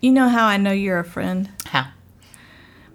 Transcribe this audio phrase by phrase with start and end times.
[0.00, 1.50] You know how I know you're a friend?
[1.66, 1.88] How?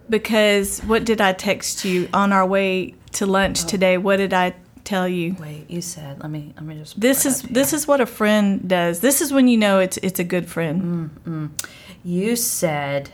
[0.10, 3.98] Because what did I text you on our way to lunch today?
[3.98, 5.36] What did I tell you?
[5.40, 6.20] Wait, you said.
[6.22, 6.54] Let me.
[6.56, 7.00] Let me just.
[7.00, 9.00] This is this is what a friend does.
[9.00, 11.60] This is when you know it's it's a good friend.
[12.04, 13.12] You said,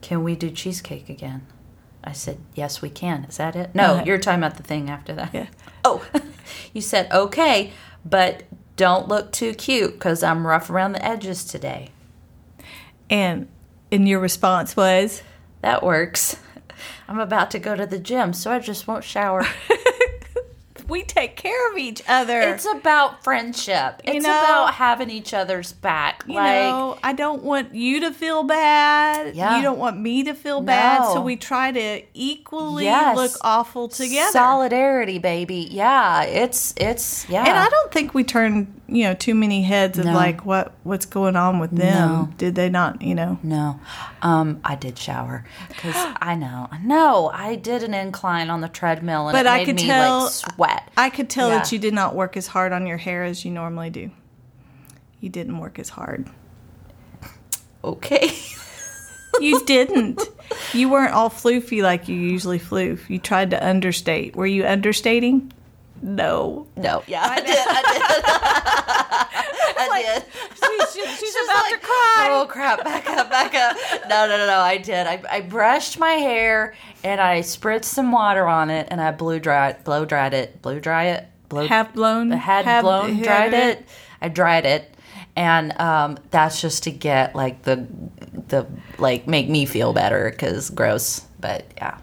[0.00, 1.46] "Can we do cheesecake again?"
[2.04, 3.74] I said, "Yes, we can." Is that it?
[3.74, 5.30] No, Uh, you're talking about the thing after that.
[5.34, 5.46] Yeah.
[5.84, 6.04] Oh,
[6.72, 7.72] you said okay,
[8.04, 8.44] but
[8.76, 11.90] don't look too cute because I'm rough around the edges today.
[13.12, 13.48] And
[13.92, 15.22] and your response was,
[15.60, 16.36] That works.
[17.06, 19.44] I'm about to go to the gym, so I just won't shower.
[20.88, 24.00] "We take care of each other." It's about friendship.
[24.06, 26.24] You It's know- about having each other's back.
[26.26, 29.34] you like, know, I don't want you to feel bad.
[29.36, 29.56] Yeah.
[29.56, 31.04] You don't want me to feel bad.
[31.12, 33.16] So we try to equally Yes.
[33.16, 34.32] look awful together.
[34.32, 35.68] solidarity, baby.
[35.70, 37.40] Yeah, it's it's yeah.
[37.46, 40.12] And I don't think we turn, you know, too many heads of No.
[40.12, 42.08] like what what's going on with them.
[42.10, 42.28] No.
[42.36, 43.38] Did they not, you know?
[43.42, 43.80] No,
[44.22, 48.68] um, I did shower because I know, I know, I did an incline on the
[48.68, 50.90] treadmill and But it I made could me tell- like sweat.
[50.96, 51.58] I could tell Yeah.
[51.58, 54.10] that you did not work as hard on your hair as you normally do.
[55.20, 56.28] You didn't work as hard.
[57.84, 58.32] Okay,
[59.40, 60.20] You didn't.
[60.74, 63.08] you weren't all floofy like you usually floof.
[63.08, 64.36] You tried to understate.
[64.36, 65.52] Were you understating?
[66.02, 66.66] No.
[66.76, 68.02] no, yeah, I did, I did,
[69.92, 70.24] I did.
[70.92, 72.28] She's, she's about like, to cry.
[72.30, 72.84] Oh crap!
[72.84, 73.76] Back up, back up.
[74.08, 74.58] No, no, no, no.
[74.58, 75.06] I did.
[75.06, 79.38] I, I brushed my hair and I spritzed some water on it and I blow
[79.38, 82.32] dried, blow dried it, blow dry it, blow Half blown.
[82.32, 83.86] I had have- blown have dried it.
[84.20, 84.94] I dried it,
[85.36, 87.86] and um, that's just to get like the
[88.48, 88.66] the
[88.98, 91.20] like make me feel better because gross.
[91.40, 91.98] But yeah,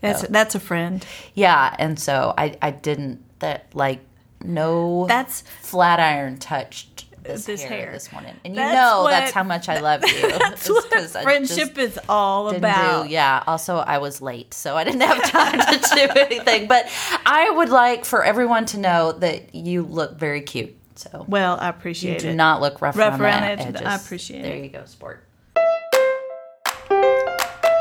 [0.00, 1.04] That's that's a friend.
[1.34, 1.74] yeah.
[1.78, 4.00] And so I I didn't that like
[4.42, 7.92] no That's flat iron touched this, This hair, hair.
[7.92, 10.28] this morning, and you That's know what- that's how much I love you.
[10.38, 10.88] that's what
[11.22, 13.04] friendship is all about.
[13.06, 13.42] do- yeah.
[13.46, 16.68] Also, I was late, so I didn't have time to do anything.
[16.68, 16.86] But
[17.26, 20.74] I would like for everyone to know that you look very cute.
[20.94, 23.66] So Well, I appreciate you appreciate do not look rough, Rough around, around the edges.
[23.66, 23.82] edges.
[23.86, 24.54] I appreciate there it.
[24.56, 25.24] There you go, sport.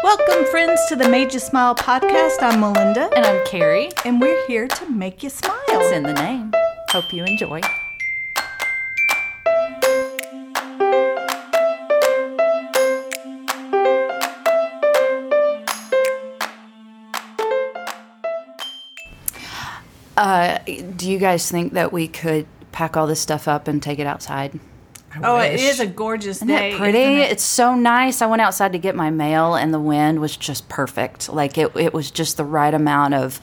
[0.07, 2.38] Welcome, friends, to the Made You Smile podcast.
[2.40, 3.90] I'm Melinda, And I'm Carrie.
[4.06, 5.59] and we're here to make you smile.
[5.68, 6.53] It's in the name.
[6.91, 7.59] Hope you enjoy.
[20.16, 20.59] Uh,
[20.95, 24.07] do you guys think that we could pack all this stuff up and take it
[24.07, 24.57] outside?
[25.23, 26.72] Oh, it is a gorgeous Isn't day.
[26.73, 27.00] it pretty?
[27.00, 27.31] isn't it?
[27.31, 28.22] It's so nice.
[28.22, 31.29] I went outside to get my mail, and the wind was just perfect.
[31.29, 33.40] Like it, it was just the right amount of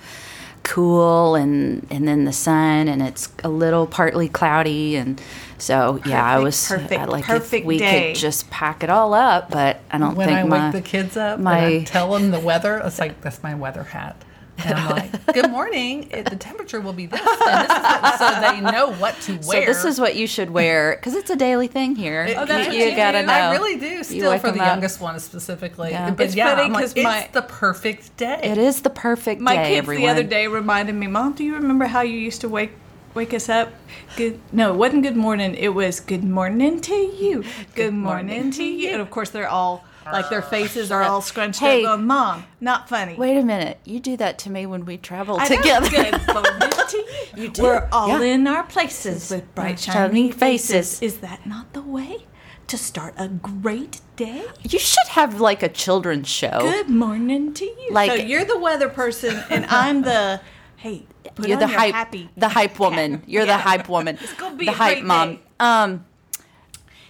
[0.63, 5.21] cool, and and then the sun, and it's a little partly cloudy, and
[5.59, 8.13] so yeah, I was perfect, I like perfect if we day.
[8.13, 10.73] could just pack it all up, but I don't think when think I my wake
[10.83, 13.83] the kids up my- and I tell them the weather, it's like that's my weather
[13.85, 14.17] hat.
[14.59, 16.09] And I'm like, "Good morning.
[16.11, 17.29] It, the temperature will be this, and
[17.69, 19.67] this is what, so they know what to wear.
[19.67, 22.23] so this is what you should wear because it's a daily thing here.
[22.25, 23.27] It- Oh, that's you, what you you gotta do.
[23.27, 23.33] know.
[23.33, 24.03] I really do.
[24.05, 24.67] Still for the up.
[24.69, 25.91] youngest one specifically.
[25.91, 26.11] Yeah.
[26.13, 28.39] But It's yeah, funny I'm like, 'cause my- it's the perfect day.
[28.43, 29.45] It is the perfect day.
[29.45, 29.69] My day.
[29.71, 30.03] kids everyone.
[30.05, 32.73] the other day reminded me, Mom, do you remember how you used to wake
[33.15, 33.69] wake us up?
[34.17, 34.41] Good.
[34.53, 35.55] No, it wasn't good morning.
[35.55, 37.45] It was good morning to you.
[37.75, 38.91] Good, morning, to you.
[38.91, 41.85] And of course, they're all like their faces are all scrunched Hey.
[41.85, 41.97] up.
[41.97, 43.15] Going, Mom, not funny.
[43.15, 43.79] Wait a minute.
[43.85, 45.89] You do that to me when we travel I together.
[45.89, 47.05] Good morning to you.
[47.45, 47.63] You do.
[47.63, 48.35] We're all Yeah.
[48.35, 50.99] in our places with bright, Shiny shiny faces.
[50.99, 51.03] faces.
[51.03, 52.27] Is that not the way
[52.67, 54.45] to start a great day?
[54.63, 56.59] You should have like a children's show.
[56.61, 57.89] Good morning to you.
[57.91, 60.41] Like- so you're the weather person, and I'm the
[60.77, 61.07] hey.
[61.37, 62.31] Put You're on the your hype, happy.
[62.37, 63.23] the hype woman.
[63.27, 63.57] You're Yeah.
[63.57, 64.19] the hype woman.
[64.23, 65.35] It's gonna be the a hype great mom.
[65.37, 65.41] day.
[65.59, 66.05] Um,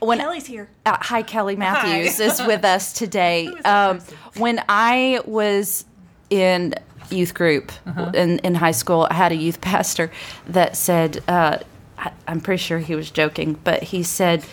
[0.07, 0.69] when Kelly's here.
[0.87, 3.49] uh, hi Kelly Matthews is with us today.
[3.65, 4.01] Um,
[4.37, 5.85] when I was
[6.31, 6.75] in
[7.11, 8.11] youth group Uh-huh.
[8.15, 10.11] in, in high school, I had a youth pastor
[10.49, 11.59] that said, uh,
[11.99, 14.45] I, I'm pretty sure he was joking, but he said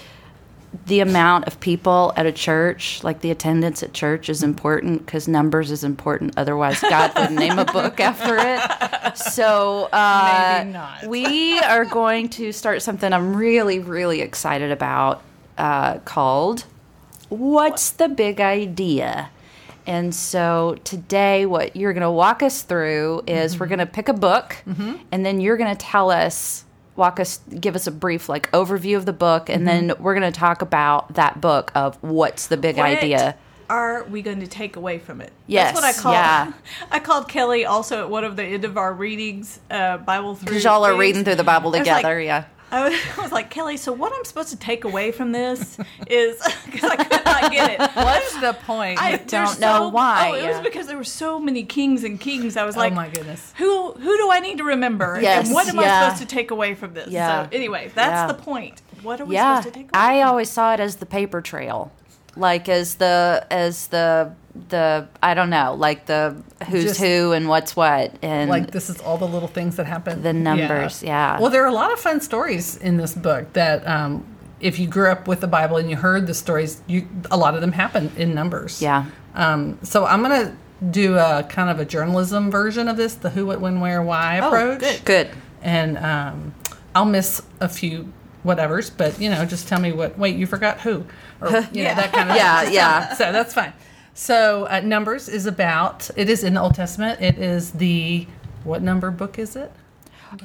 [0.85, 5.27] the amount of people at a church, like the attendance at church, is important because
[5.27, 6.33] numbers is important.
[6.37, 9.17] Otherwise, God would name a book after it.
[9.17, 15.21] So uh, we are going to start something I'm really, really excited about
[15.57, 16.65] uh, called
[17.29, 19.29] What's the Big Idea?
[19.87, 24.09] And so today, what you're going to walk us through is we're going to pick
[24.09, 26.65] a book, and then you're going to tell us,
[26.95, 30.31] walk us, give us a brief like overview of the book, and then we're going
[30.31, 33.35] to talk about that book of what's the big What idea.
[33.69, 35.31] Are we going to take away from it?
[35.47, 36.13] Yes, That's what I called.
[36.13, 36.53] yeah.
[36.91, 40.47] I called Kelly also at one of the end of our readings, uh, Bible through.
[40.47, 42.45] Because y'all are reading through the Bible was like, together, yeah.
[42.71, 45.77] I was, I was like, Kelly, so what I'm supposed to take away from this
[46.07, 47.79] is because I could not get it.
[47.95, 49.01] What's the point?
[49.01, 52.19] I don't there's know why, Oh, it was because there were so many kings and
[52.19, 52.55] kings.
[52.57, 53.53] I was oh like, oh my goodness.
[53.57, 55.19] who who do I need to remember?
[55.21, 55.99] Yes, and what am yeah.
[55.99, 57.09] I supposed to take away from this?
[57.09, 57.43] Yeah.
[57.43, 58.27] So anyway, that's Yeah.
[58.27, 58.81] the point.
[59.01, 60.17] What are we yeah, supposed to take away?
[60.17, 61.91] I always saw it as the paper trail,
[62.35, 64.33] like as the as the
[64.69, 66.35] the I don't know, like the
[66.69, 69.85] who's Just- who and what's what, and Like this is all the little things that
[69.85, 70.21] happen.
[70.23, 71.39] The numbers, yeah.
[71.39, 74.25] Well, there are a lot of fun stories in this book that um,
[74.59, 77.55] if you grew up with the Bible and you heard the stories, you a lot
[77.55, 78.81] of them happen in numbers.
[78.81, 79.05] Yeah.
[79.35, 80.55] Um, so I'm gonna
[80.89, 84.35] do a kind of a journalism version of this, the who, what, when, where, why
[84.37, 84.79] approach.
[84.79, 85.05] good.
[85.05, 85.29] good.
[85.61, 86.53] And um,
[86.95, 88.11] I'll miss a few
[88.43, 90.17] whatevers, but you know, just tell me what.
[90.17, 91.05] Wait, you forgot who,
[91.39, 91.93] or you know Yeah.
[91.93, 92.35] that kind of.
[92.41, 93.13] Yeah, yeah.
[93.13, 93.71] So that's fine.
[94.13, 96.09] So uh, numbers is about.
[96.15, 97.21] It is in the Old Testament.
[97.21, 98.27] It is the
[98.63, 99.71] what number book is it?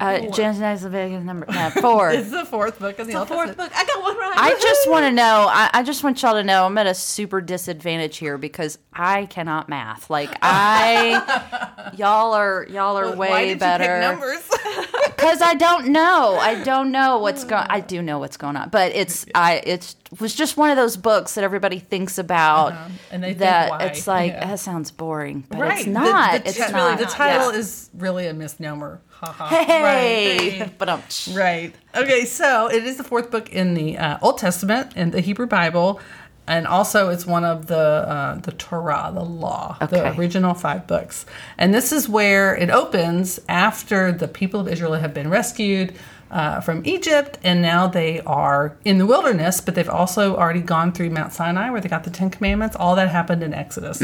[0.00, 2.10] Uh, Genesis, Leviticus, number no, four.
[2.12, 3.70] It's the fourth book of the, the Old fourth Testament.
[3.72, 3.78] book.
[3.78, 4.32] I got one right.
[4.36, 5.46] I just want to know.
[5.48, 9.26] I, I just want y'all to know I'm at a super disadvantage here because I
[9.26, 10.10] cannot math.
[10.10, 13.84] Like I, y'all are y'all are Well, way Why did better.
[13.84, 14.95] you pick numbers?
[15.06, 16.36] Because I don't know.
[16.40, 17.66] I don't know what's going.
[17.68, 19.56] I do know what's going on, but it's I.
[19.64, 22.72] It was just one of those books that everybody thinks about.
[22.72, 22.88] Uh-huh.
[23.10, 23.82] And they think that why.
[23.84, 24.46] it's like Yeah.
[24.46, 25.78] that sounds boring, but right.
[25.78, 26.42] it's not.
[26.44, 26.98] The, it's ti- not.
[26.98, 27.58] The title Yeah.
[27.58, 29.00] is really a misnomer.
[29.10, 29.46] Ha ha.
[29.48, 30.72] Hey, Right.
[30.78, 31.74] but Right.
[31.94, 35.46] Okay, so it is the fourth book in the uh, Old Testament in the Hebrew
[35.46, 36.00] Bible,
[36.46, 41.26] and also it's one of the uh, the Torah, the law, the original five books.
[41.58, 45.94] And this is where it opens after the people of Israel have been rescued.
[46.28, 50.90] Uh, from Egypt, and now they are in the wilderness, but they've also already gone
[50.90, 52.74] through Mount Sinai where they got the Ten Commandments.
[52.74, 54.00] All that happened in Exodus.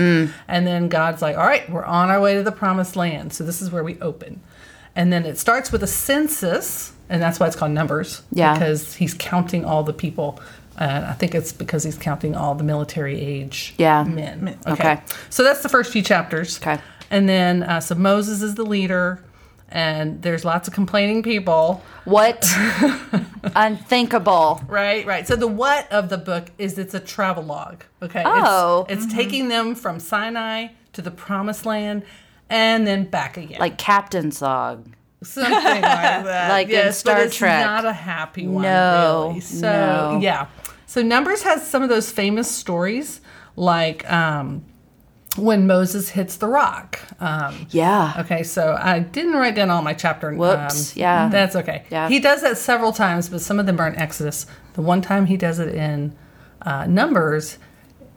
[0.46, 3.32] And then God's like, all right, we're on our way to the promised land.
[3.32, 4.40] So this is where we open.
[4.94, 8.22] And then it starts with a census, and that's why it's called numbers.
[8.30, 8.54] Yeah.
[8.54, 10.40] Because he's counting all the people.
[10.78, 14.04] And I think it's because he's counting all the military age Yeah.
[14.04, 14.40] men.
[14.64, 14.72] Mm-hmm.
[14.72, 15.00] Okay.
[15.30, 16.58] So that's the first few chapters.
[16.58, 16.78] Okay.
[17.10, 19.22] And then, uh, so Moses is the leader,
[19.70, 21.82] and there's lots of complaining people.
[22.04, 22.46] what?
[23.54, 24.62] Unthinkable.
[24.68, 25.26] Right, right.
[25.26, 27.84] So the what of the book is it's a travel log.
[28.02, 28.22] Okay.
[28.24, 28.86] Oh.
[28.88, 32.02] It's, it's taking them from Sinai to the promised land
[32.48, 33.58] and then back again.
[33.60, 34.86] Like Captain's Log.
[35.22, 36.48] Something like that.
[36.50, 37.64] Like in Star but it's Trek.
[37.64, 39.40] not a happy one, No, really.
[39.40, 39.60] So
[40.12, 40.18] no.
[40.22, 40.46] yeah.
[40.92, 43.22] So Numbers has some of those famous stories,
[43.56, 44.62] like um,
[45.36, 47.00] when Moses hits the rock.
[47.18, 48.12] Um, Yeah.
[48.18, 50.28] Okay, so I didn't write down all my chapter.
[50.28, 51.30] um, Whoops, yeah.
[51.30, 51.84] That's okay.
[51.90, 52.10] Yeah.
[52.10, 54.44] He does that several times, but some of them are in Exodus.
[54.74, 56.14] The one time he does it in
[56.60, 57.56] uh, Numbers,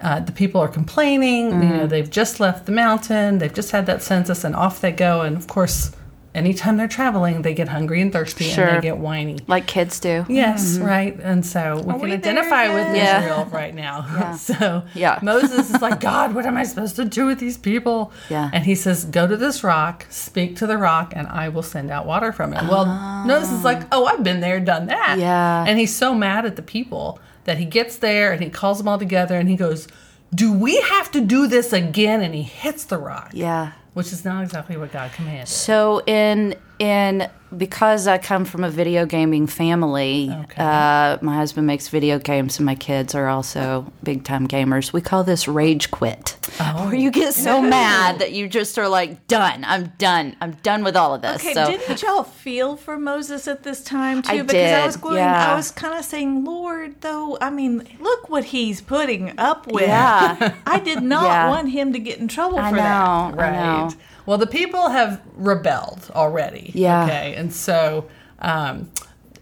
[0.01, 1.45] uh, the people are complaining.
[1.51, 1.77] You Mm.
[1.77, 3.37] know, they've just left the mountain.
[3.37, 5.21] They've just had that census, and off they go.
[5.21, 5.91] And of course,
[6.35, 8.65] anytime they're traveling, they get hungry and thirsty, Sure.
[8.65, 9.39] and they get whiny.
[9.47, 10.25] Like kids do.
[10.27, 10.85] Yes, mm-hmm.
[10.85, 11.19] right.
[11.21, 12.97] And so we Are can we identify with yet?
[12.97, 13.19] Yeah.
[13.19, 14.35] Israel right now.
[14.37, 15.19] so Yeah.
[15.21, 18.11] Moses is like, God, what am I supposed to do with these people?
[18.29, 18.49] Yeah.
[18.53, 21.89] And he says, Go to this rock, speak to the rock, and I will send
[21.91, 22.63] out water from it.
[22.63, 23.23] Well, ah.
[23.25, 25.17] Moses is like, Oh, I've been there, done that.
[25.19, 25.65] Yeah.
[25.67, 28.87] And he's so mad at the people that he gets there and he calls them
[28.87, 29.87] all together and he goes,
[30.33, 32.21] Do we have to do this again?
[32.21, 33.31] And he hits the rock.
[33.33, 33.71] Yeah.
[33.95, 35.47] Which is not exactly what God commanded.
[35.47, 40.61] So in in because I come from a video gaming family, Okay.
[40.61, 44.91] uh, my husband makes video games and my kids are also big time gamers.
[44.91, 46.85] We call this rage quit, Oh.
[46.87, 49.63] where you get so mad that you just are like, done.
[49.65, 50.35] I'm done.
[50.41, 51.37] I'm done with all of this.
[51.37, 54.31] Okay, so didn't y'all feel for Moses at this time too?
[54.33, 55.53] I because I was going, yeah.
[55.53, 57.37] I was kind of saying, Lord, though.
[57.39, 59.83] I mean, look what he's putting up with.
[59.87, 60.55] Yeah.
[60.65, 61.49] I did not Yeah.
[61.49, 63.39] want him to get in trouble I for know, that.
[63.39, 63.83] I know.
[63.85, 63.95] Right.
[64.25, 66.71] Well, the people have rebelled already.
[66.73, 67.05] Yeah.
[67.05, 67.35] Okay.
[67.35, 68.07] And so,
[68.39, 68.91] um,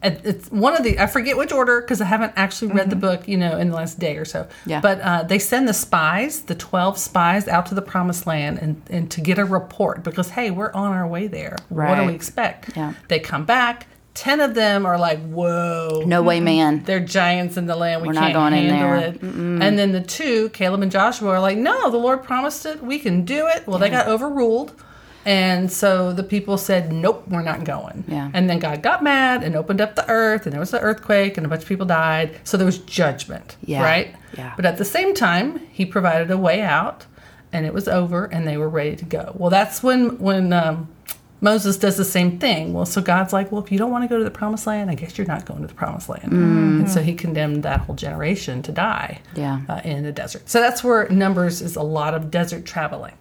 [0.04, 3.28] it's one of the I forget which order because I haven't actually read the book,
[3.28, 4.44] you know, in the last day or so.
[4.44, 4.70] Mm-hmm.
[4.70, 4.82] Yeah.
[4.82, 8.82] But uh, they send the spies, the twelve spies, out to the promised land and,
[8.90, 11.56] and to get a report because hey, we're on our way there.
[11.70, 11.90] Right.
[11.90, 12.76] What do we expect?
[12.76, 12.94] Yeah.
[13.08, 13.88] They come back.
[14.14, 16.84] Ten of them are like, "Whoa, no way, man.
[16.84, 18.02] they're giants in the land.
[18.04, 18.96] We We're not can't going in there.
[18.98, 19.22] it.
[19.22, 22.84] And then the two, Caleb and Joshua, are like, no, the Lord promised it.
[22.84, 23.66] We can do it.
[23.68, 24.74] Well, they got overruled.
[25.26, 28.04] And so the people said, nope, we're not going.
[28.10, 28.30] Yeah.
[28.34, 31.38] And then God got mad and opened up the earth, and there was an earthquake,
[31.38, 32.38] and a bunch of people died.
[32.44, 33.82] So there was judgment, Yeah.
[33.84, 34.14] right?
[34.38, 34.52] Yeah.
[34.58, 37.06] But at the same time, He provided a way out,
[37.54, 39.34] and it was over, and they were ready to go.
[39.38, 40.90] Well, that's when when um,
[41.44, 42.74] Moses does the same thing.
[42.74, 44.90] Well, so God's like, well, if you don't want to go to the promised land,
[44.90, 46.32] I guess you're not going to the promised land.
[46.32, 49.60] And so he condemned that whole generation to die Yeah.
[49.68, 50.50] uh, in the desert.
[50.50, 53.14] So that's where Numbers is a lot of desert traveling.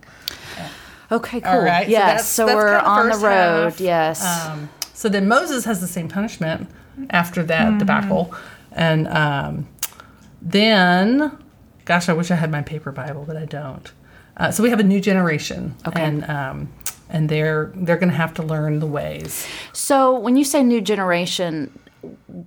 [1.11, 1.51] Okay, cool.
[1.53, 1.89] All right.
[1.89, 2.07] Yes.
[2.07, 3.65] that's- So, that's we're kinda on the road.
[3.73, 3.81] half.
[3.81, 4.25] Yes.
[4.47, 6.71] Um, so then Moses has the same punishment
[7.11, 8.33] after that debacle.
[8.71, 9.67] And um,
[10.41, 11.37] then,
[11.85, 13.93] gosh, I wish I had my paper Bible, but I don't.
[14.37, 16.03] Uh, so we have a new generation, Okay.
[16.03, 16.69] and um,
[17.11, 19.47] and they're they're going to have to learn the ways.
[19.73, 21.79] So when you say new generation,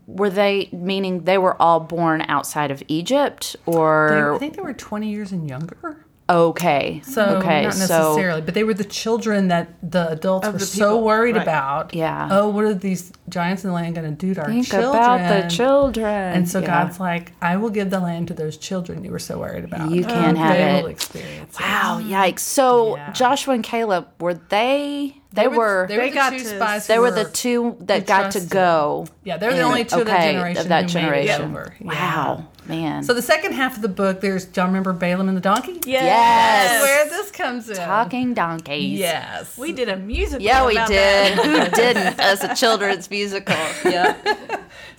[0.08, 4.62] were they meaning they were all born outside of Egypt They, or I think they
[4.62, 6.05] were twenty years and younger.
[6.30, 7.02] Okay?
[7.04, 10.66] So okay, not so necessarily, but they were the children that the adults were the
[10.66, 11.42] so worried right.
[11.44, 11.94] about.
[11.94, 12.30] Yeah.
[12.32, 14.90] Oh, what are these giants in the land going to do to our think children?
[14.90, 16.06] about the children.
[16.06, 16.68] And so Yeah.
[16.68, 19.92] God's like, I will give the land to those children you were so worried about.
[19.92, 20.84] You can't oh, have they it.
[20.84, 21.62] will experience it.
[21.62, 22.40] Wow, yikes!
[22.40, 23.12] So Yeah.
[23.12, 25.22] Joshua and Caleb were they?
[25.36, 25.86] They, were.
[25.88, 26.88] They, were They the got two to- spies.
[26.88, 29.08] They who were the two that who got to go.
[29.24, 31.42] Yeah, they're the only two of that generation Of that who made it generation.
[31.44, 31.76] over.
[31.80, 31.88] Yeah.
[31.88, 33.04] Wow, man.
[33.04, 34.46] So the second half of the book, there's.
[34.46, 35.80] Do y'all remember Balaam and the donkey?
[35.86, 36.72] Yes.
[36.72, 37.76] That's where this comes in.
[37.78, 39.00] Talking donkeys.
[39.00, 39.58] Yes.
[39.58, 40.44] We did a musical.
[40.46, 41.38] Yeah, we about did.
[41.38, 41.46] that.
[41.46, 43.56] Who didn't as a children's musical?
[43.84, 44.16] Yeah.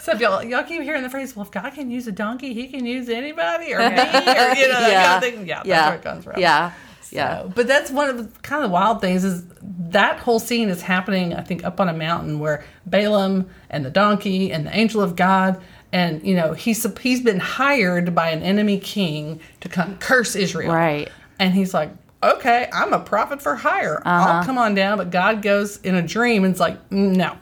[0.00, 2.54] So if y'all y'all keep hearing the phrase, "Well, if God can use a donkey,
[2.54, 5.04] He can use anybody," or me, or you know, that yeah.
[5.20, 5.46] kind of thing.
[5.48, 5.88] Yeah, that's yeah.
[5.88, 6.40] where it comes from.
[6.40, 6.72] Yeah.
[7.12, 7.42] Yeah.
[7.42, 10.82] So, but that's one of the kind of wild things is that whole scene is
[10.82, 15.02] happening, I think, up on a mountain where Balaam and the donkey and the angel
[15.02, 15.60] of God,
[15.92, 20.72] and you know, he's he's been hired by an enemy king to come curse Israel.
[20.72, 21.08] Right.
[21.38, 21.90] And he's like,
[22.22, 24.02] okay, I'm a prophet for hire.
[24.04, 24.30] Uh-huh.
[24.30, 24.98] I'll come on down.
[24.98, 27.36] But God goes in a dream and it's like, "Mm, no,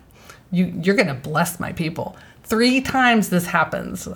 [0.51, 2.17] you you're gonna bless my people.
[2.43, 4.09] Three times this happens,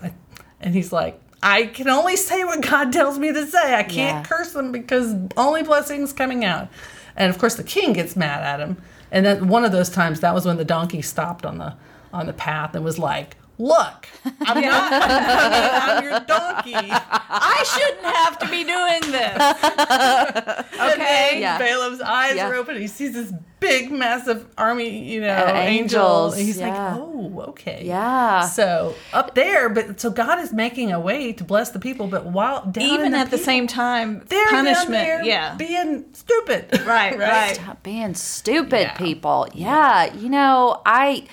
[0.60, 1.20] and he's like.
[1.42, 3.74] I can only say what God tells me to say.
[3.74, 4.22] I can't Yeah.
[4.24, 6.68] curse them because only blessings coming out.
[7.16, 8.76] And of course, the king gets mad at him.
[9.10, 11.74] And then one of those times, that was when the donkey stopped on the
[12.12, 14.92] on the path and was like, "Look, I'm not.
[14.92, 16.74] I mean, I'm your donkey."
[17.30, 20.64] I shouldn't have to be doing this.
[20.78, 21.40] Okay.
[21.40, 21.58] Yeah.
[21.58, 22.48] Balaam's eyes Yeah.
[22.48, 22.76] are open.
[22.80, 26.34] He sees this big, massive army, you know, Uh, angels.
[26.34, 26.68] angels, And he's yeah.
[26.94, 27.82] like, oh, okay.
[27.84, 28.42] Yeah.
[28.46, 32.26] So up there, but so God is making a way to bless the people, but
[32.26, 34.90] while Even the at the same time, they're down punishment.
[34.92, 35.54] there yeah.
[35.56, 36.80] being stupid.
[36.86, 37.56] Right, right.
[37.56, 39.48] Stop being stupid, people.
[39.52, 41.24] Yeah, you know, I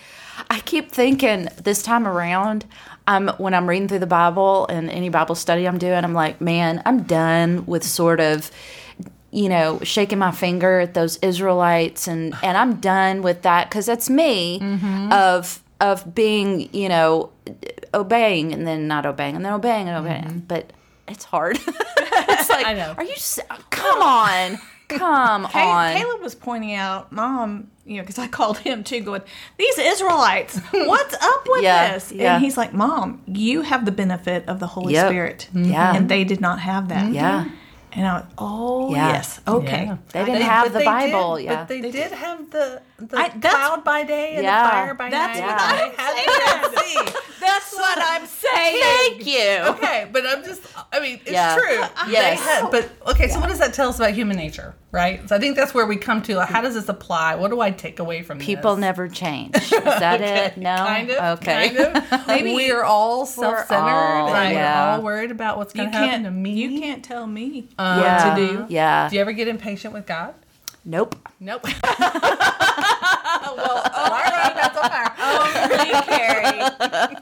[0.56, 2.66] I keep thinking this time around,
[3.08, 6.40] um, when I'm reading through the Bible and any Bible study I'm doing, I'm like,
[6.40, 8.50] man, I'm done with sort of
[9.32, 13.86] you know shaking my finger at those israelites and and i'm done with that because
[13.86, 15.12] that's me Mm-hmm.
[15.12, 17.32] of of being you know
[17.94, 20.72] obeying and then not obeying and then obeying and obeying but
[21.10, 21.68] it's hard it's
[22.50, 22.66] like Mm-hmm.
[22.66, 22.94] I know.
[22.98, 23.16] are you
[23.72, 24.58] come on
[24.88, 29.22] come on Caleb was pointing out, Mom, you know, because I called him too, going,
[29.58, 32.12] These Israelites, what's up with Yeah, this?
[32.12, 32.36] yeah.
[32.36, 35.08] And he's like, Mom, you have the benefit of the Holy Yep.
[35.08, 35.48] Spirit.
[35.54, 35.96] Yeah.
[35.96, 37.06] And they did not have that.
[37.06, 37.14] Mm-hmm.
[37.14, 37.46] Yeah.
[37.94, 39.08] And I went, Oh, Yeah.
[39.14, 39.40] yes.
[39.48, 39.86] Okay.
[39.86, 39.98] Yeah.
[40.12, 41.56] They didn't have the Bible, did, yeah.
[41.56, 44.64] But they did have the, the I- cloud by day and Yeah.
[44.64, 45.48] the fire by That's night.
[45.48, 47.06] what and I'm saying.
[47.06, 48.82] the Red That's what I'm saying.
[48.82, 49.58] Thank you.
[49.76, 50.62] Okay, but I'm just,
[50.92, 51.56] I mean, it's Yeah.
[51.56, 52.12] true.
[52.12, 52.42] Yes.
[52.42, 55.28] Had- but, okay, so what does that tell us about human nature, right?
[55.28, 57.36] So I think that's where we come to, like, how does this apply?
[57.36, 58.82] What do I take away from People this?
[58.82, 59.54] never change.
[59.58, 60.58] Is that Okay, it?
[60.58, 60.76] No.
[60.78, 61.40] Kind of.
[61.40, 61.70] Okay.
[61.76, 62.28] Kind of.
[62.28, 64.92] Maybe we're all self-centered all- and yeah.
[64.92, 66.52] we're all worried about what's going to happen to me.
[66.54, 68.30] you can't tell me uh, Yeah.
[68.30, 68.66] what to do.
[68.74, 69.10] Yeah.
[69.10, 70.34] Do you ever get impatient with God?
[70.86, 71.16] Nope.
[71.40, 71.64] Nope.
[71.84, 72.02] well,
[73.96, 75.12] all right, that's all right.
[75.18, 77.18] Oh, Carrie.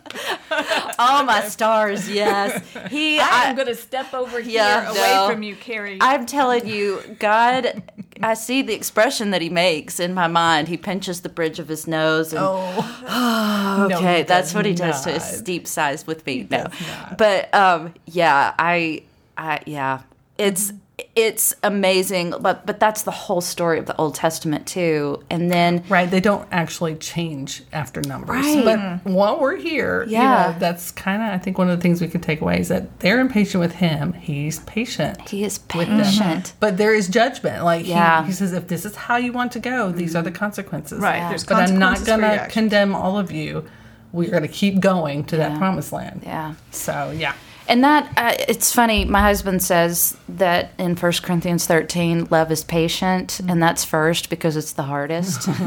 [1.06, 2.62] Oh my stars, yes.
[2.90, 5.30] He I am going to step over here Yeah, away no.
[5.30, 5.98] from you, Carrie.
[6.02, 7.84] I'm telling you, God
[8.22, 10.68] I see the expression that he makes in my mind.
[10.68, 13.86] He pinches the bridge of his nose and Oh.
[13.90, 16.48] No, okay, he that's what he does to his deep sighs with me.
[16.50, 17.18] no, does not.
[17.18, 19.04] but um, yeah, I,
[19.38, 20.02] I, yeah,
[20.38, 20.72] it's
[21.16, 22.34] it's amazing.
[22.40, 25.24] But but that's the whole story of the Old Testament too.
[25.30, 28.46] And then Right, they don't actually change after numbers.
[28.46, 28.64] Right.
[29.04, 30.48] But while we're here, Yeah.
[30.48, 32.60] you know, that's kind of I think one of the things we can take away
[32.60, 34.14] is that they're impatient with him.
[34.14, 35.30] He's patient.
[35.30, 36.54] he is patient.
[36.60, 37.64] But there is judgment.
[37.64, 38.22] Like Yeah.
[38.22, 40.38] he, he says, if this is how you want to go, these are the mm-hmm.
[40.38, 41.00] consequences.
[41.00, 41.30] Right, Yeah.
[41.30, 43.66] there's but I'm not consequences for your gonna condemn all of you.
[44.12, 45.50] We're gonna keep going to Yeah.
[45.50, 46.22] that promised land.
[46.24, 46.54] Yeah.
[46.72, 47.34] So yeah.
[47.68, 49.06] And that uh, it's funny.
[49.06, 54.58] My husband says that in 1 Corinthians 13, love is patient, and that's first because
[54.58, 55.48] it's the hardest.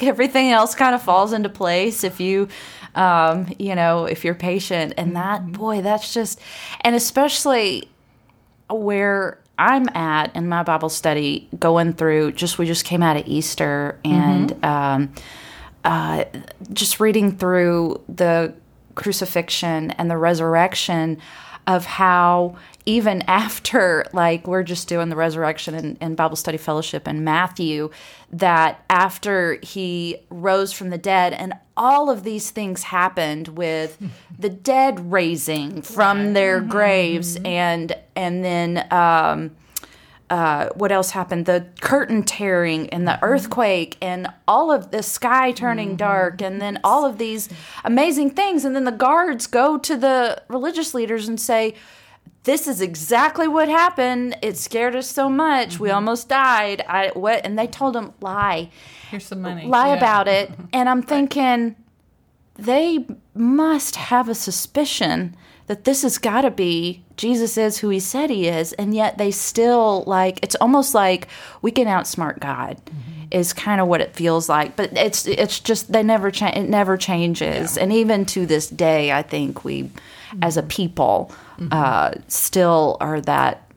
[0.00, 2.48] Everything else kind of falls into place if you,
[2.94, 4.94] um, you know, if you're patient.
[4.96, 6.40] And that, boy, that's just,
[6.82, 7.88] and especially
[8.68, 13.26] where I'm at in my Bible study, going through just we just came out of
[13.26, 15.12] Easter and um,
[15.84, 16.24] uh,
[16.72, 18.54] just reading through the
[19.00, 21.16] crucifixion and the resurrection
[21.66, 22.54] of how
[22.84, 27.90] even after like we're just doing the resurrection and, and bible study fellowship and matthew
[28.30, 33.96] that after he rose from the dead and all of these things happened with
[34.38, 39.50] the dead raising from their graves and and then um
[40.30, 41.46] uh, what else happened?
[41.46, 43.24] The curtain tearing and the mm-hmm.
[43.24, 45.96] earthquake and all of the sky turning mm-hmm.
[45.96, 47.48] dark and then all of these
[47.84, 48.64] amazing things.
[48.64, 51.74] And then the guards go to the religious leaders and say,
[52.44, 54.36] this is exactly what happened.
[54.40, 55.78] It scared us so much.
[55.78, 55.96] We mm-hmm.
[55.96, 56.82] almost died.
[56.88, 57.44] I what?
[57.44, 58.70] And they told him lie,
[59.10, 59.66] Here's some money.
[59.66, 59.96] lie Yeah.
[59.96, 60.52] about it.
[60.72, 61.76] And I'm thinking
[62.54, 65.36] they must have a suspicion
[65.70, 69.18] that this has got to be Jesus is who he said he is, and yet
[69.18, 71.28] they still like it's almost like
[71.62, 72.80] we can outsmart God.
[72.86, 73.20] Mm-hmm.
[73.30, 76.56] Is kind of what it feels like, but it's it's just they never change.
[76.56, 79.88] It never changes, and even to this day, I think we,
[80.42, 80.68] as a mm-hmm.
[80.68, 81.68] people, mm-hmm.
[81.70, 83.70] uh, still are that.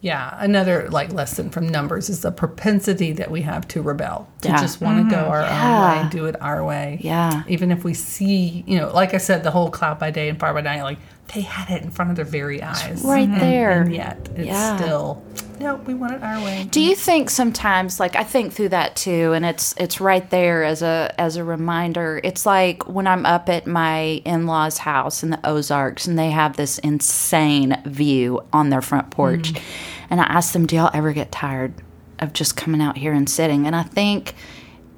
[0.00, 4.48] Yeah, another like lesson from numbers is the propensity that we have to rebel, to
[4.48, 4.60] Yeah.
[4.60, 6.98] just want to go our own way and do it our way.
[7.00, 7.42] Yeah.
[7.48, 10.38] Even if we see, you know, like I said, the whole cloud by day and
[10.38, 10.98] fire by night, like
[11.34, 13.02] they had it in front of their very eyes.
[13.02, 13.40] right mm-hmm.
[13.40, 13.82] there.
[13.82, 14.76] And yet it's Yeah.
[14.76, 15.22] still,
[15.58, 16.68] no, we want it our way.
[16.70, 20.64] Do you think sometimes like I think through that too and it's it's right there
[20.64, 22.20] as a as a reminder.
[22.22, 26.56] It's like when I'm up at my in-laws house in the Ozarks and they have
[26.56, 29.52] this insane view on their front porch.
[29.52, 29.64] Mm-hmm.
[30.10, 31.74] And I ask them, "Do y'all ever get tired
[32.20, 34.34] of just coming out here and sitting?" And I think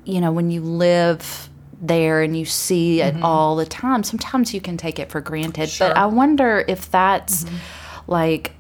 [0.05, 1.48] you know, when you live
[1.81, 3.25] there and you see it mm-hmm.
[3.25, 5.69] all the time, sometimes you can take it for granted.
[5.69, 5.89] Sure.
[5.89, 7.57] But I wonder if that's mm-hmm.
[8.07, 8.53] like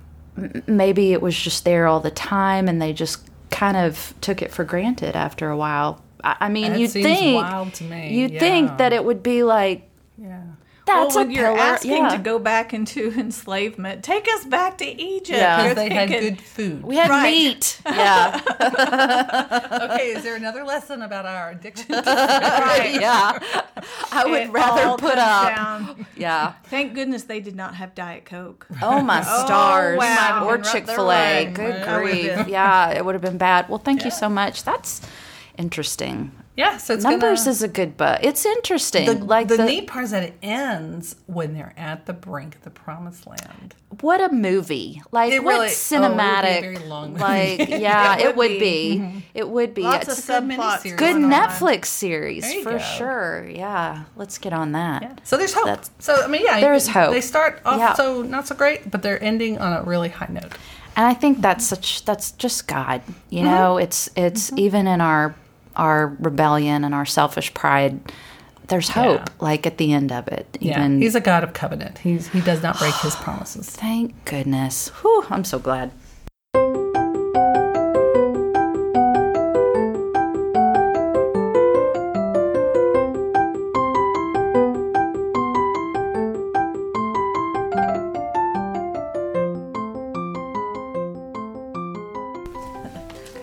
[0.66, 4.52] maybe it was just there all the time and they just kind of took it
[4.52, 6.02] for granted after a while.
[6.22, 8.40] I, I mean, That you'd think wild to me, you'd yeah.
[8.40, 10.42] think that it would be like Yeah.
[10.88, 11.59] That's well, a when you're pillar.
[11.61, 12.09] asking yeah.
[12.09, 15.38] to go back into enslavement, take us back to Egypt.
[15.38, 15.64] Yeah.
[15.64, 16.83] You're Because they had good food.
[16.83, 17.30] we had Right.
[17.33, 17.80] meat.
[17.87, 18.40] Yeah,
[19.83, 21.87] okay, is there another lesson about our addiction?
[21.88, 22.99] to right.
[23.00, 23.38] yeah.
[24.12, 25.57] I would It rather all put comes up.
[25.57, 26.07] down.
[26.16, 26.52] Yeah.
[26.64, 28.66] Thank goodness they did not have Diet Coke.
[28.83, 29.99] Oh my oh, stars!
[29.99, 30.45] wow.
[30.47, 31.45] Or Chick been Fil A.
[31.45, 31.84] right Good there, right?
[31.86, 32.49] That would've grief!
[32.49, 33.69] Yeah, it would have been bad.
[33.69, 34.65] Well, thank you so much.
[34.65, 35.00] That's
[35.56, 36.32] interesting.
[36.58, 38.18] Yeah, so it's Numbers gonna, is a good book.
[38.23, 39.06] It's interesting.
[39.06, 42.56] the, like the, the, neat part is that it ends when they're at the brink
[42.56, 43.75] of the promised land.
[44.00, 45.00] what a movie!
[45.12, 46.60] Like It what really- oh, it would be a cinematic?
[46.60, 47.21] very long movie.
[47.23, 48.99] like yeah, It it would would be.
[48.99, 49.25] be.
[49.34, 49.82] It would be.
[49.82, 50.82] Lots It's of good subplots.
[50.82, 51.30] good going on.
[51.32, 52.78] Netflix series for go.
[52.78, 53.49] sure.
[53.49, 55.21] Yeah, let's get on that.
[55.25, 55.66] So there's hope.
[55.66, 57.12] That's- so I mean, yeah, there is hope.
[57.12, 57.94] They start off Yeah.
[57.94, 60.52] so not so great, but they're ending on a really high note.
[60.97, 63.02] And I think that's such that's just God.
[63.30, 63.49] You Mm-hmm.
[63.49, 65.36] know, it's it's even in our
[65.78, 68.00] our rebellion and our selfish pride.
[68.69, 69.25] There's hope, Yeah.
[69.41, 70.47] like at the end of it.
[70.60, 71.99] Yeah, Even he's a God of covenant.
[71.99, 73.71] He's he does not break his promises.
[73.71, 74.88] thank goodness.
[75.00, 75.91] Whew, I'm so glad.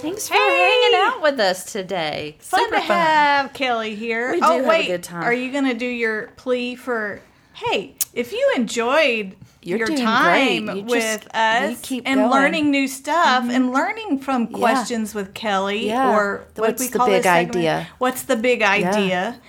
[0.06, 2.36] Thanks for hanging out with us today.
[2.39, 2.98] Fun Super to fun.
[2.98, 4.34] have Kelly here.
[4.34, 5.24] We oh wait, good time.
[5.24, 7.22] are you going to do your plea for?
[7.54, 10.70] Hey, if you enjoyed You're your time.
[10.70, 12.04] You with just- us and going.
[12.04, 12.32] Mm-hmm.
[12.32, 16.12] learning new stuff and learning from questions with Kelly Yeah.
[16.15, 17.88] or what What's we the call big this idea?
[17.98, 19.41] What's the big idea?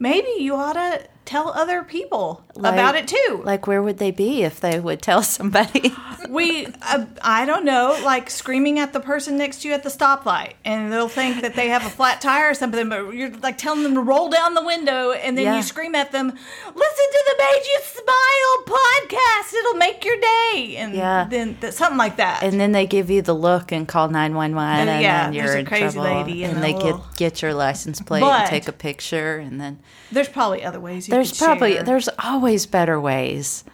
[0.00, 3.40] Maybe you ought to tell other people about it too.
[3.44, 5.94] Like, where would they be if they would tell somebody?
[6.28, 9.88] we uh, i don't know like screaming at the person next to you at the
[9.88, 13.58] stoplight and they'll think that they have a flat tire or something but you're like
[13.58, 15.56] telling them to roll down the window and then Yeah.
[15.56, 17.04] you scream at them listen
[17.36, 19.54] the made you smile podcast.
[19.54, 20.74] It'll make your day.
[20.78, 21.26] And Yeah.
[21.28, 22.42] then th- something like that.
[22.42, 25.58] And then they give you the look and call 911 and yeah, then you're a
[25.60, 26.22] in crazy trouble.
[26.24, 29.36] lady and and they little- get get your license plate But- and take a picture
[29.38, 29.78] and then
[30.12, 31.82] there's probably other ways you there's probably share.
[31.84, 33.64] there's always better ways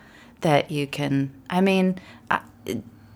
[0.42, 1.96] that you can i mean
[2.30, 2.40] I,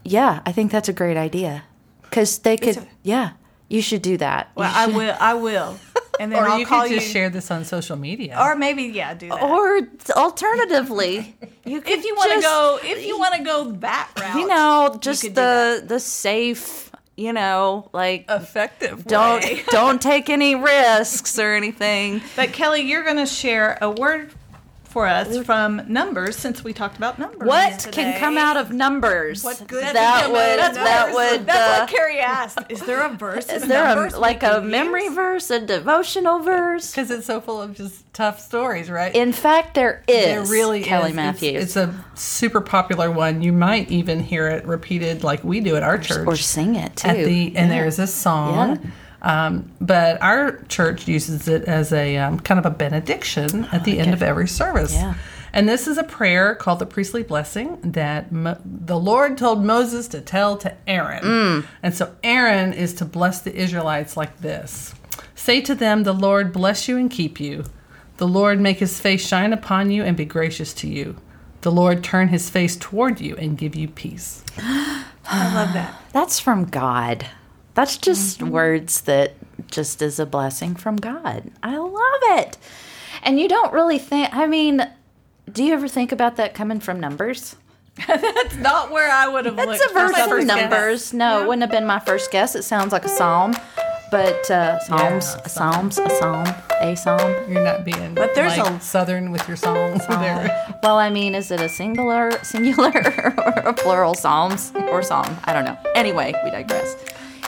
[0.04, 1.64] yeah i think that's a great idea.
[2.02, 3.30] Because they could a- yeah
[3.68, 4.50] you should do that.
[4.56, 5.76] Well i will i will
[6.20, 8.36] and then Or i'll you call could you just share this on social media.
[8.40, 9.80] or maybe yeah do that or
[10.16, 14.36] alternatively you could if you want to go if you want to go that route
[14.38, 19.04] you know just could the the safe you know like effective.
[19.06, 19.62] don't way.
[19.70, 24.32] don't take any risks or anything But Kelly, you're going to share a word
[24.90, 27.46] for us from numbers since we talked about numbers.
[27.46, 27.92] What today.
[27.92, 29.44] can come out of numbers?
[29.44, 32.58] What good that would of that would That's uh, what Carrie asked.
[32.68, 33.48] Is there a verse?
[33.48, 35.14] is there a like a memory use?
[35.14, 36.90] verse, a devotional verse?
[37.00, 39.14] Because it's so full of just tough stories, right?
[39.14, 40.24] In fact, there is.
[40.24, 41.16] There really Kelly is.
[41.16, 41.62] Matthews.
[41.62, 43.42] It's, it's a super popular one.
[43.42, 46.26] You might even hear it repeated like we do at our church.
[46.26, 47.08] or sing it too.
[47.08, 48.92] at the and there's a song.
[49.22, 53.98] Um, but our church uses it as a um, kind of a benediction at the
[53.98, 54.94] end of every service.
[54.94, 55.14] Yeah.
[55.52, 60.06] And this is a prayer called the priestly blessing that Mo- the Lord told Moses
[60.08, 61.24] to tell to Aaron.
[61.24, 61.66] Mm.
[61.82, 64.94] And so Aaron is to bless the Israelites like this
[65.34, 67.64] Say to them, The Lord bless you and keep you.
[68.18, 71.16] The Lord make his face shine upon you and be gracious to you.
[71.62, 74.44] The Lord turn his face toward you and give you peace.
[74.58, 76.00] I love that.
[76.12, 77.26] That's from God.
[77.80, 78.50] That's just Mm-hmm.
[78.50, 79.32] words that
[79.70, 81.50] just is a blessing from God.
[81.62, 82.58] I love it.
[83.22, 84.86] And you don't really think, I mean,
[85.50, 87.56] do you ever think about that coming from numbers?
[88.06, 89.90] That's not where I would have It's looked.
[89.90, 90.60] a verse from of first guess.
[90.60, 91.14] numbers.
[91.14, 92.54] No, it wouldn't have been my first guess.
[92.54, 93.56] It sounds like a psalm.
[94.10, 96.46] But uh, psalms, Yeah, a psalms, a psalm,
[96.82, 97.34] a psalm.
[97.50, 100.76] You're not being But there's like, a- southern with your songs there.
[100.82, 102.90] Well, I mean, is it a singular, singular,
[103.38, 105.34] or a plural psalms or psalm?
[105.44, 105.78] I don't know.
[105.94, 106.96] Anyway, we digress.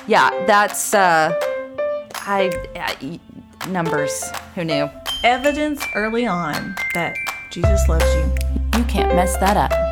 [0.07, 1.39] Yeah, that's uh,
[2.15, 3.21] I, I
[3.69, 4.31] numbers.
[4.55, 4.91] Who knew?
[5.25, 7.15] Evidence early on that
[7.51, 8.33] Jesus loves you.
[8.79, 9.92] You can't mess that up.